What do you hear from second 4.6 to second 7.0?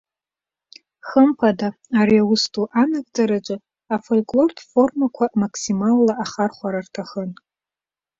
формақәа максималла ахархәара